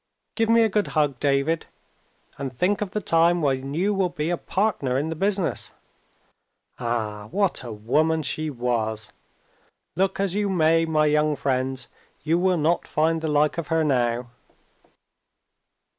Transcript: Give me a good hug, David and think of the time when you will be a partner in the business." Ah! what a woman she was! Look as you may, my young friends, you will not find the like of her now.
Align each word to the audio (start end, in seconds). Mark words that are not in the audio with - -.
Give 0.33 0.49
me 0.49 0.63
a 0.63 0.67
good 0.67 0.87
hug, 0.97 1.19
David 1.19 1.67
and 2.39 2.51
think 2.51 2.81
of 2.81 2.89
the 2.89 3.01
time 3.01 3.39
when 3.43 3.75
you 3.75 3.93
will 3.93 4.09
be 4.09 4.31
a 4.31 4.35
partner 4.37 4.97
in 4.97 5.09
the 5.09 5.15
business." 5.15 5.73
Ah! 6.79 7.27
what 7.29 7.63
a 7.63 7.71
woman 7.71 8.23
she 8.23 8.49
was! 8.49 9.11
Look 9.95 10.19
as 10.19 10.33
you 10.33 10.49
may, 10.49 10.85
my 10.85 11.05
young 11.05 11.35
friends, 11.35 11.87
you 12.23 12.39
will 12.39 12.57
not 12.57 12.87
find 12.87 13.21
the 13.21 13.27
like 13.27 13.59
of 13.59 13.67
her 13.67 13.83
now. 13.83 14.29